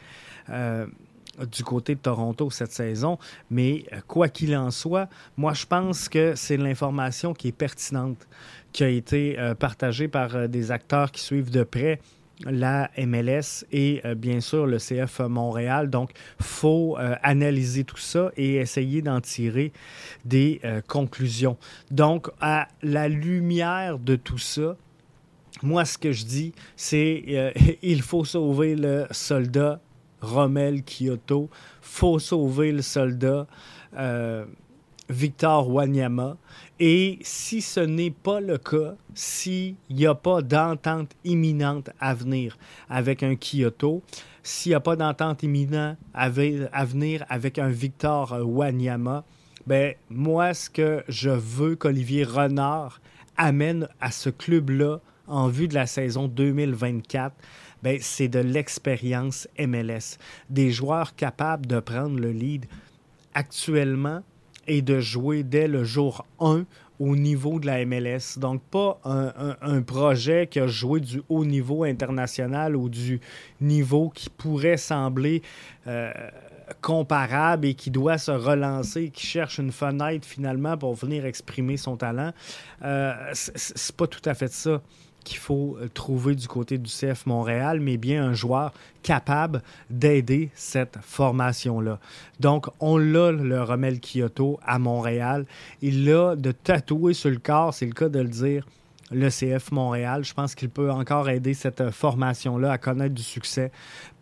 Euh, 1.39 1.45
du 1.45 1.63
côté 1.63 1.95
de 1.95 1.99
Toronto 1.99 2.49
cette 2.49 2.71
saison. 2.71 3.17
Mais 3.49 3.85
euh, 3.91 4.01
quoi 4.07 4.29
qu'il 4.29 4.55
en 4.55 4.71
soit, 4.71 5.09
moi, 5.37 5.53
je 5.53 5.65
pense 5.65 6.09
que 6.09 6.35
c'est 6.35 6.57
l'information 6.57 7.33
qui 7.33 7.47
est 7.49 7.51
pertinente, 7.53 8.27
qui 8.71 8.83
a 8.83 8.89
été 8.89 9.37
partagée 9.59 10.07
par 10.07 10.49
des 10.49 10.71
acteurs 10.71 11.11
qui 11.11 11.21
suivent 11.21 11.51
de 11.51 11.63
près 11.63 11.99
la 12.45 12.89
MLS 12.97 13.65
et 13.71 14.01
euh, 14.05 14.15
bien 14.15 14.39
sûr 14.39 14.65
le 14.65 14.77
CF 14.77 15.19
Montréal. 15.19 15.89
Donc, 15.89 16.11
faut 16.39 16.97
euh, 16.97 17.15
analyser 17.23 17.83
tout 17.83 17.97
ça 17.97 18.31
et 18.37 18.55
essayer 18.55 19.01
d'en 19.01 19.21
tirer 19.21 19.71
des 20.25 20.59
euh, 20.63 20.81
conclusions. 20.81 21.57
Donc, 21.91 22.29
à 22.41 22.67
la 22.81 23.07
lumière 23.07 23.99
de 23.99 24.15
tout 24.15 24.37
ça, 24.37 24.75
moi, 25.61 25.85
ce 25.85 25.97
que 25.97 26.11
je 26.11 26.25
dis, 26.25 26.53
c'est 26.75 27.53
il 27.81 28.01
faut 28.01 28.25
sauver 28.25 28.75
le 28.75 29.05
soldat 29.11 29.79
Rommel 30.23 30.81
Kyoto, 30.83 31.49
faut 31.81 32.17
sauver 32.17 32.71
le 32.71 32.81
soldat 32.81 33.45
Victor 35.09 35.69
Wanyama. 35.69 36.37
Et 36.79 37.19
si 37.21 37.61
ce 37.61 37.81
n'est 37.81 38.09
pas 38.09 38.39
le 38.39 38.57
cas, 38.57 38.95
s'il 39.13 39.75
n'y 39.89 40.07
a 40.07 40.15
pas 40.15 40.41
d'entente 40.41 41.11
imminente 41.23 41.91
à 41.99 42.15
venir 42.15 42.57
avec 42.89 43.21
un 43.21 43.35
Kyoto, 43.35 44.01
s'il 44.41 44.71
n'y 44.71 44.75
a 44.75 44.79
pas 44.79 44.95
d'entente 44.95 45.43
imminente 45.43 45.97
à 46.13 46.29
venir 46.29 47.25
avec 47.29 47.59
un 47.59 47.69
Victor 47.69 48.35
Wanyama, 48.41 49.23
ben 49.67 49.93
moi, 50.09 50.53
ce 50.53 50.69
que 50.69 51.03
je 51.07 51.29
veux 51.29 51.75
qu'Olivier 51.75 52.23
Renard 52.23 52.99
amène 53.37 53.87
à 54.01 54.11
ce 54.11 54.29
club-là 54.29 54.99
en 55.27 55.47
vue 55.47 55.67
de 55.67 55.73
la 55.73 55.85
saison 55.85 56.27
2024, 56.27 57.33
ben, 57.83 57.97
c'est 58.01 58.29
de 58.29 58.39
l'expérience 58.39 59.47
MLS. 59.59 60.17
Des 60.49 60.71
joueurs 60.71 61.15
capables 61.15 61.67
de 61.67 61.79
prendre 61.79 62.19
le 62.19 62.31
lead. 62.31 62.65
Actuellement, 63.35 64.21
et 64.67 64.81
de 64.81 64.99
jouer 64.99 65.43
dès 65.43 65.67
le 65.67 65.83
jour 65.83 66.25
1 66.39 66.65
au 66.99 67.15
niveau 67.15 67.59
de 67.59 67.65
la 67.65 67.85
MLS. 67.85 68.37
Donc, 68.37 68.61
pas 68.63 68.99
un, 69.03 69.81
projet 69.81 70.47
qui 70.47 70.59
a 70.59 70.67
joué 70.67 70.99
du 70.99 71.21
haut 71.27 71.45
niveau 71.45 71.83
international 71.83 72.75
ou 72.75 72.89
du 72.89 73.19
niveau 73.59 74.09
qui 74.09 74.29
pourrait 74.29 74.77
sembler 74.77 75.41
euh, 75.87 76.11
comparable 76.81 77.67
et 77.67 77.73
qui 77.73 77.91
doit 77.91 78.17
se 78.17 78.31
relancer, 78.31 79.09
qui 79.09 79.25
cherche 79.25 79.57
une 79.57 79.71
fenêtre 79.71 80.25
finalement 80.25 80.77
pour 80.77 80.93
venir 80.93 81.25
exprimer 81.25 81.77
son 81.77 81.97
talent. 81.97 82.31
Euh, 82.83 83.13
c'est 83.33 83.95
pas 83.95 84.07
tout 84.07 84.21
à 84.25 84.33
fait 84.33 84.51
ça 84.51 84.81
qu'il 85.23 85.37
faut 85.37 85.77
euh, 85.81 85.87
trouver 85.93 86.35
du 86.35 86.47
côté 86.47 86.77
du 86.77 86.89
CF 86.89 87.25
Montréal, 87.25 87.79
mais 87.79 87.97
bien 87.97 88.23
un 88.23 88.33
joueur 88.33 88.73
capable 89.01 89.61
d'aider 89.89 90.49
cette 90.55 90.97
formation-là. 91.01 91.99
Donc, 92.39 92.67
on 92.79 92.97
l'a, 92.97 93.31
le 93.31 93.61
Romel 93.63 93.99
Kyoto, 93.99 94.59
à 94.65 94.79
Montréal. 94.79 95.45
Il 95.81 96.05
l'a 96.05 96.35
de 96.35 96.51
tatouer 96.51 97.13
sur 97.13 97.29
le 97.29 97.37
corps, 97.37 97.73
c'est 97.73 97.85
le 97.85 97.93
cas 97.93 98.09
de 98.09 98.19
le 98.19 98.29
dire, 98.29 98.65
le 99.13 99.29
CF 99.29 99.71
Montréal. 99.71 100.23
Je 100.23 100.33
pense 100.33 100.55
qu'il 100.55 100.69
peut 100.69 100.91
encore 100.91 101.29
aider 101.29 101.53
cette 101.53 101.91
formation-là 101.91 102.71
à 102.71 102.77
connaître 102.77 103.15
du 103.15 103.23
succès. 103.23 103.71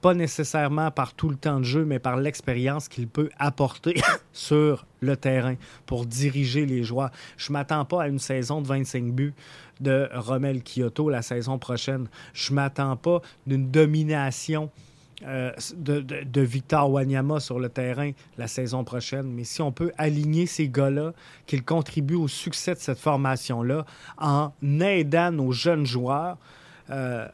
Pas 0.02 0.14
nécessairement 0.14 0.92
par 0.92 1.14
tout 1.14 1.30
le 1.30 1.36
temps 1.36 1.60
de 1.60 1.66
jeu, 1.66 1.86
mais 1.86 2.00
par 2.00 2.18
l'expérience 2.18 2.88
qu'il 2.88 3.08
peut 3.08 3.30
apporter 3.38 3.96
sur 4.34 4.86
le 5.00 5.16
terrain 5.16 5.56
pour 5.86 6.06
diriger 6.06 6.66
les 6.66 6.84
joueurs. 6.84 7.12
Je 7.38 7.52
ne 7.52 7.54
m'attends 7.54 7.86
pas 7.86 8.04
à 8.04 8.08
une 8.08 8.20
saison 8.20 8.62
de 8.62 8.68
25 8.68 9.12
buts 9.12 9.34
de 9.80 10.10
Romel 10.14 10.62
Kyoto 10.64 11.10
la 11.10 11.22
saison 11.22 11.58
prochaine. 11.58 12.08
Je 12.34 12.54
m'attends 12.54 12.96
pas 12.96 13.22
d'une 13.48 13.70
domination 13.72 14.70
euh, 15.26 15.52
de, 15.76 16.42
Victor 16.42 16.90
Wanyama 16.92 17.40
sur 17.40 17.60
le 17.60 17.70
terrain 17.70 18.12
la 18.38 18.48
saison 18.48 18.84
prochaine. 18.84 19.32
Mais 19.32 19.44
si 19.44 19.62
on 19.62 19.72
peut 19.72 19.92
aligner 19.98 20.46
ces 20.46 20.68
gars-là, 20.68 21.14
qu'ils 21.46 21.64
contribuent 21.64 22.16
au 22.16 22.28
succès 22.28 22.74
de 22.74 22.80
cette 22.80 23.00
formation-là 23.00 23.86
en 24.18 24.52
aidant 24.80 25.32
nos 25.32 25.52
jeunes 25.52 25.86
joueurs 25.86 26.38
euh, 26.90 27.28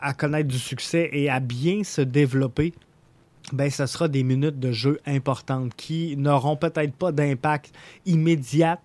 à, 0.00 0.12
connaître 0.14 0.48
du 0.48 0.58
succès 0.58 1.08
et 1.12 1.30
à 1.30 1.40
bien 1.40 1.84
se 1.84 2.00
développer, 2.00 2.74
ben, 3.52 3.70
ce 3.70 3.86
sera 3.86 4.08
des 4.08 4.24
minutes 4.24 4.58
de 4.58 4.72
jeu 4.72 5.00
importantes 5.06 5.72
qui 5.76 6.16
n'auront 6.16 6.56
peut-être 6.56 6.94
pas 6.94 7.12
d'impact 7.12 7.72
immédiat 8.04 8.80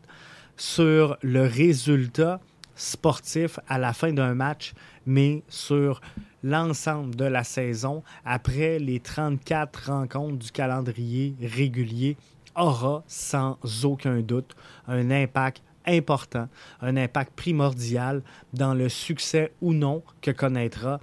sur 0.55 1.17
le 1.21 1.45
résultat 1.45 2.39
sportif 2.75 3.59
à 3.67 3.77
la 3.77 3.93
fin 3.93 4.13
d'un 4.13 4.33
match, 4.33 4.73
mais 5.05 5.43
sur 5.49 6.01
l'ensemble 6.43 7.15
de 7.15 7.25
la 7.25 7.43
saison, 7.43 8.03
après 8.25 8.79
les 8.79 8.99
34 8.99 9.91
rencontres 9.91 10.37
du 10.37 10.51
calendrier 10.51 11.35
régulier, 11.41 12.17
aura 12.55 13.03
sans 13.07 13.57
aucun 13.83 14.19
doute 14.21 14.55
un 14.87 15.09
impact 15.09 15.63
important, 15.85 16.47
un 16.81 16.95
impact 16.97 17.33
primordial 17.35 18.21
dans 18.53 18.73
le 18.73 18.89
succès 18.89 19.51
ou 19.61 19.73
non 19.73 20.03
que 20.21 20.31
connaîtra 20.31 20.99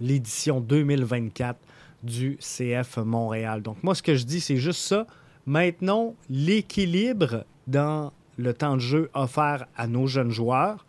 l'édition 0.00 0.60
2024 0.60 1.58
du 2.02 2.38
CF 2.38 2.98
Montréal. 2.98 3.62
Donc 3.62 3.82
moi, 3.82 3.94
ce 3.94 4.02
que 4.02 4.14
je 4.14 4.24
dis, 4.24 4.40
c'est 4.40 4.56
juste 4.56 4.80
ça. 4.80 5.06
Maintenant, 5.46 6.14
l'équilibre 6.30 7.44
dans 7.66 8.12
le 8.36 8.52
temps 8.54 8.74
de 8.74 8.80
jeu 8.80 9.10
offert 9.14 9.66
à 9.76 9.86
nos 9.86 10.06
jeunes 10.06 10.30
joueurs, 10.30 10.86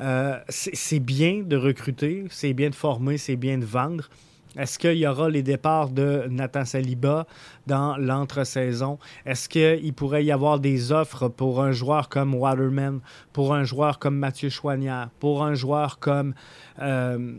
euh, 0.00 0.38
c'est 0.48 1.00
bien 1.00 1.42
de 1.44 1.56
recruter, 1.56 2.24
c'est 2.30 2.52
bien 2.52 2.70
de 2.70 2.74
former, 2.74 3.18
c'est 3.18 3.36
bien 3.36 3.58
de 3.58 3.64
vendre. 3.64 4.08
Est-ce 4.56 4.78
qu'il 4.78 4.96
y 4.96 5.06
aura 5.06 5.28
les 5.28 5.42
départs 5.42 5.90
de 5.90 6.26
Nathan 6.30 6.64
Saliba 6.64 7.26
dans 7.66 7.96
l'entre-saison? 7.98 8.98
Est-ce 9.26 9.48
qu'il 9.50 9.92
pourrait 9.92 10.24
y 10.24 10.32
avoir 10.32 10.60
des 10.60 10.92
offres 10.92 11.28
pour 11.28 11.62
un 11.62 11.72
joueur 11.72 12.08
comme 12.08 12.34
Waterman, 12.34 13.00
pour 13.34 13.54
un 13.54 13.64
joueur 13.64 13.98
comme 13.98 14.16
Mathieu 14.16 14.48
Chouanière, 14.48 15.10
pour 15.20 15.44
un 15.44 15.54
joueur 15.54 15.98
comme, 15.98 16.34
euh, 16.80 17.34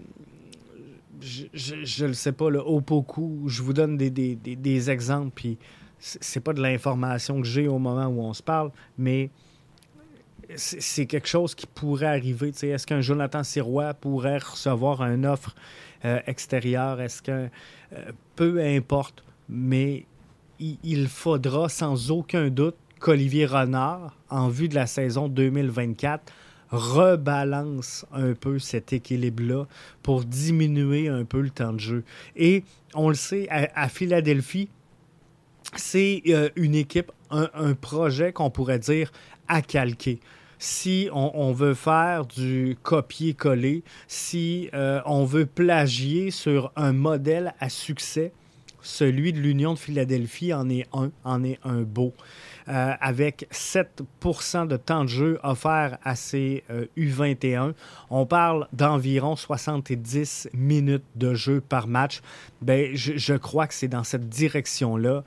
je 1.20 2.06
ne 2.06 2.14
sais 2.14 2.34
pas, 2.34 2.52
le 2.52 2.60
Opoku? 2.60 3.46
Je 3.48 3.64
vous 3.64 3.74
donne 3.74 3.98
des, 3.98 4.12
des 4.12 4.90
exemples, 4.92 5.32
puis 5.34 5.58
c'est 6.00 6.40
pas 6.42 6.54
de 6.54 6.62
l'information 6.62 7.42
que 7.42 7.48
j'ai 7.48 7.68
au 7.68 7.80
moment 7.80 8.06
où 8.06 8.22
on 8.22 8.34
se 8.34 8.44
parle, 8.44 8.72
mais 9.00 9.32
c'est 10.56 11.06
quelque 11.06 11.28
chose 11.28 11.56
qui 11.56 11.68
pourrait 11.68 12.08
arriver. 12.08 12.50
Est-ce 12.50 12.88
qu'un 12.88 13.02
Jonathan 13.02 13.44
Sirois 13.44 13.94
pourrait 13.94 14.38
recevoir 14.38 15.02
une 15.04 15.26
offre 15.26 15.56
euh, 16.06 16.20
extérieure? 16.28 17.02
Est-ce 17.02 17.22
qu'un. 17.22 17.50
Euh, 17.94 18.12
peu 18.36 18.62
importe, 18.62 19.24
mais 19.50 20.06
il, 20.60 21.08
faudra 21.08 21.70
sans 21.70 22.12
aucun 22.12 22.50
doute 22.50 22.76
qu'Olivier 23.00 23.46
Renard, 23.46 24.18
en 24.30 24.50
vue 24.50 24.68
de 24.68 24.76
la 24.76 24.88
saison 24.88 25.28
2024, 25.28 26.32
rebalance 26.70 28.06
un 28.12 28.34
peu 28.34 28.60
cet 28.60 28.92
équilibre-là 28.92 29.66
pour 30.04 30.26
diminuer 30.26 31.08
un 31.08 31.24
peu 31.24 31.42
le 31.42 31.50
temps 31.50 31.74
de 31.74 31.80
jeu. 31.80 32.04
Et 32.36 32.64
on 32.94 33.10
le 33.10 33.16
sait, 33.16 33.48
à, 33.50 33.88
Philadelphie, 33.88 34.70
c'est 35.76 36.24
euh, 36.28 36.50
une 36.56 36.76
équipe, 36.76 37.12
un 37.30 37.74
projet 37.74 38.34
qu'on 38.34 38.50
pourrait 38.50 38.80
dire 38.80 39.12
à 39.48 39.62
calquer 39.62 40.20
si 40.60 41.10
on, 41.14 41.52
veut 41.52 41.74
faire 41.74 42.26
du 42.26 42.78
copier-coller, 42.82 43.84
si 44.08 44.70
euh, 44.74 45.02
on 45.06 45.24
veut 45.24 45.46
plagier 45.46 46.32
sur 46.32 46.72
un 46.76 46.94
modèle 46.94 47.54
à 47.60 47.70
succès, 47.70 48.32
celui 48.82 49.34
de 49.34 49.40
l'Union 49.40 49.74
de 49.74 49.80
Philadelphie 49.80 50.54
en 50.54 50.70
est 50.70 50.88
un, 50.94 51.12
en 51.24 51.44
est 51.44 51.60
un 51.64 51.82
beau. 51.82 52.14
Euh, 52.70 52.94
avec 53.00 53.48
7% 53.52 54.68
de 54.68 54.76
temps 54.76 55.06
de 55.06 55.10
jeu 55.10 55.40
offert 55.42 55.98
à 56.04 56.16
ces 56.18 56.66
U21. 56.98 57.70
Euh, 57.70 57.74
on 58.10 58.26
parle 58.26 58.68
d'environ 58.74 59.38
70 59.38 60.50
minutes 60.54 61.06
de 61.16 61.34
jeu 61.34 61.62
par 61.62 61.88
match. 61.88 62.22
Ben, 62.62 62.90
je 62.94 63.34
crois 63.36 63.68
que 63.68 63.74
c'est 63.74 63.88
dans 63.88 64.04
cette 64.04 64.28
direction-là 64.28 65.24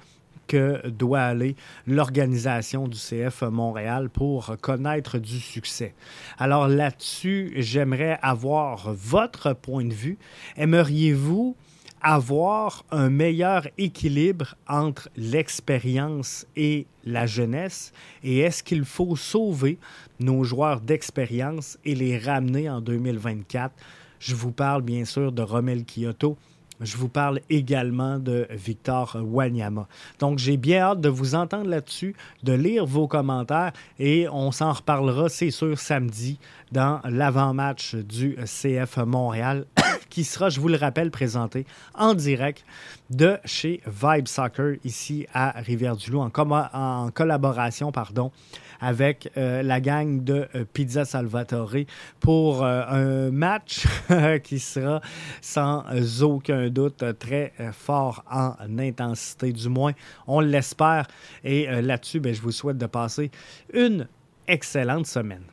que 0.51 0.89
doit 0.89 1.21
aller 1.21 1.55
l'organisation 1.87 2.89
du 2.89 2.99
CF 2.99 3.43
Montréal 3.43 4.11
pour 4.11 4.57
connaître 4.61 5.19
du 5.19 5.39
succès. 5.39 5.95
Alors 6.39 6.67
là-dessus, 6.67 7.53
j'aimerais 7.55 8.19
avoir 8.21 8.93
votre 8.93 9.53
point 9.53 9.85
de 9.85 9.95
vue. 9.95 10.19
Aimeriez-vous 10.57 11.55
avoir 12.03 12.85
un 12.91 13.11
meilleur 13.11 13.69
équilibre 13.79 14.57
entre 14.67 15.09
l'expérience 15.17 16.47
et 16.57 16.89
la 17.05 17.27
jeunesse? 17.27 17.93
Et 18.25 18.39
est-ce 18.39 18.65
qu'il 18.65 18.85
faut 18.85 19.15
sauver 19.15 19.79
nos 20.19 20.43
joueurs 20.43 20.81
d'expérience 20.81 21.79
et 21.85 21.95
les 21.95 22.19
ramener 22.19 22.69
en 22.69 22.81
2024? 22.81 23.73
Je 24.19 24.35
vous 24.35 24.51
parle 24.51 24.83
bien 24.83 25.05
sûr 25.05 25.31
de 25.31 25.43
Romel 25.43 25.85
Kyoto, 25.85 26.37
je 26.81 26.97
vous 26.97 27.09
parle 27.09 27.41
également 27.51 28.19
de 28.19 28.47
Victor 28.51 29.17
Wanyama. 29.23 29.87
Donc, 30.19 30.39
j'ai 30.39 30.57
bien 30.57 30.81
hâte 30.83 31.01
de 31.01 31.09
vous 31.09 31.35
entendre 31.35 31.69
là-dessus, 31.69 32.15
de 32.43 32.53
lire 32.53 32.87
vos 32.87 33.07
commentaires 33.07 33.73
et 33.99 34.29
on 34.29 34.51
s'en 34.53 34.73
reparlera, 34.73 35.29
c'est 35.29 35.51
sûr, 35.51 35.79
samedi 35.79 36.39
dans 36.73 37.01
l'avant-match 37.05 37.95
du 37.95 38.37
CF 38.45 38.99
Montréal 38.99 39.67
qui 40.11 40.25
sera, 40.25 40.49
je 40.49 40.61
vous 40.61 40.69
le 40.69 40.77
rappelle, 40.77 41.11
présenté 41.11 41.67
en 41.95 42.15
direct 42.15 42.65
de 43.11 43.39
chez 43.45 43.81
Vibe 43.87 44.29
Soccer 44.29 44.77
ici 44.85 45.27
à 45.35 45.51
Rivière-du-Loup 45.61 46.21
en, 46.21 46.31
en 46.73 47.11
collaboration 47.11 47.93
pardon, 47.93 48.31
avec 48.81 49.31
euh, 49.37 49.63
la 49.63 49.81
gang 49.81 50.23
de 50.25 50.49
euh, 50.55 50.65
Pizza 50.73 51.05
Salvatore 51.05 51.77
pour 52.19 52.65
euh, 52.65 52.83
un 52.89 53.31
match 53.31 53.87
qui 54.43 54.59
sera 54.59 55.01
sans 55.41 55.85
aucun 56.23 56.69
doute 56.69 57.05
très 57.19 57.53
fort 57.73 58.25
en 58.31 58.55
intensité, 58.79 59.53
du 59.53 59.69
moins 59.69 59.93
on 60.27 60.41
l'espère. 60.41 61.07
Et 61.45 61.67
là-dessus, 61.67 62.21
ben, 62.21 62.35
je 62.35 62.41
vous 62.41 62.53
souhaite 62.53 62.79
de 62.79 62.87
passer 62.87 63.31
une 63.73 64.07
excellente 64.47 65.07
semaine. 65.07 65.45